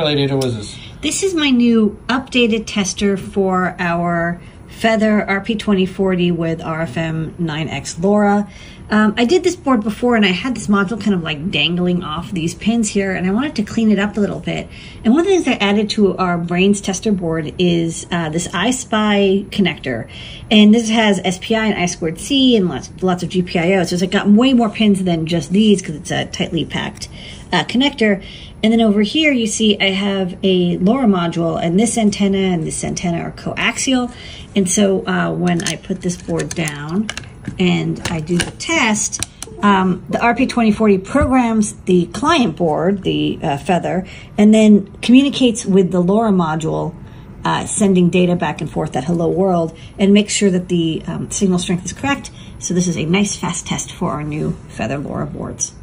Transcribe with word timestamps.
Lady, 0.00 0.26
what 0.32 0.44
is 0.46 0.56
this? 0.56 0.78
This 1.02 1.22
is 1.22 1.34
my 1.34 1.50
new 1.50 1.98
updated 2.08 2.64
tester 2.66 3.18
for 3.18 3.76
our 3.78 4.40
Feather 4.68 5.24
RP2040 5.28 6.34
with 6.34 6.60
RFM 6.60 7.34
9X 7.34 7.96
LoRa. 7.96 8.48
Um, 8.90 9.14
I 9.16 9.24
did 9.26 9.44
this 9.44 9.54
board 9.54 9.82
before 9.82 10.16
and 10.16 10.24
I 10.24 10.30
had 10.30 10.54
this 10.54 10.66
module 10.66 11.00
kind 11.00 11.14
of 11.14 11.22
like 11.22 11.50
dangling 11.50 12.02
off 12.02 12.30
these 12.32 12.54
pins 12.54 12.88
here 12.88 13.12
and 13.12 13.26
I 13.26 13.30
wanted 13.32 13.54
to 13.56 13.62
clean 13.62 13.90
it 13.90 13.98
up 13.98 14.16
a 14.16 14.20
little 14.20 14.40
bit. 14.40 14.68
And 15.04 15.12
one 15.12 15.20
of 15.20 15.26
the 15.26 15.32
things 15.32 15.46
I 15.46 15.54
added 15.54 15.90
to 15.90 16.16
our 16.16 16.38
Brains 16.38 16.80
tester 16.80 17.12
board 17.12 17.54
is 17.58 18.06
uh, 18.10 18.30
this 18.30 18.48
EYE-SPI 18.52 19.48
connector. 19.50 20.10
And 20.50 20.74
this 20.74 20.88
has 20.88 21.18
SPI 21.18 21.54
and 21.54 21.74
I2C 21.74 22.56
and 22.56 22.68
lots, 22.68 22.90
lots 23.02 23.22
of 23.22 23.28
GPIO. 23.28 23.86
So 23.86 23.94
it's 23.94 24.12
got 24.12 24.28
way 24.28 24.54
more 24.54 24.70
pins 24.70 25.04
than 25.04 25.26
just 25.26 25.52
these 25.52 25.82
because 25.82 25.96
it's 25.96 26.10
a 26.10 26.24
tightly 26.26 26.64
packed 26.64 27.08
uh, 27.52 27.64
connector. 27.64 28.24
And 28.62 28.72
then 28.72 28.80
over 28.80 29.02
here, 29.02 29.32
you 29.32 29.46
see 29.46 29.78
I 29.78 29.90
have 29.90 30.38
a 30.42 30.78
LoRa 30.78 31.06
module, 31.06 31.62
and 31.62 31.78
this 31.78 31.98
antenna 31.98 32.38
and 32.38 32.64
this 32.64 32.82
antenna 32.82 33.18
are 33.18 33.32
coaxial. 33.32 34.14
And 34.56 34.68
so 34.68 35.06
uh, 35.06 35.32
when 35.32 35.62
I 35.64 35.76
put 35.76 36.00
this 36.00 36.20
board 36.20 36.50
down 36.50 37.08
and 37.58 38.00
I 38.08 38.20
do 38.20 38.38
the 38.38 38.50
test, 38.52 39.28
um, 39.62 40.04
the 40.08 40.18
RP2040 40.18 41.04
programs 41.04 41.74
the 41.82 42.06
client 42.06 42.56
board, 42.56 43.02
the 43.02 43.38
uh, 43.42 43.56
Feather, 43.58 44.06
and 44.36 44.52
then 44.52 44.86
communicates 45.00 45.64
with 45.64 45.92
the 45.92 46.02
LoRa 46.02 46.32
module, 46.32 46.94
uh, 47.44 47.66
sending 47.66 48.10
data 48.10 48.36
back 48.36 48.60
and 48.60 48.70
forth 48.70 48.96
at 48.96 49.04
hello 49.04 49.28
world, 49.28 49.76
and 49.98 50.12
make 50.12 50.30
sure 50.30 50.50
that 50.50 50.68
the 50.68 51.02
um, 51.06 51.30
signal 51.30 51.58
strength 51.58 51.84
is 51.84 51.92
correct. 51.92 52.30
So 52.58 52.74
this 52.74 52.86
is 52.86 52.96
a 52.96 53.04
nice 53.04 53.34
fast 53.36 53.66
test 53.66 53.92
for 53.92 54.12
our 54.12 54.22
new 54.22 54.52
Feather 54.68 54.98
LoRa 54.98 55.26
boards. 55.26 55.74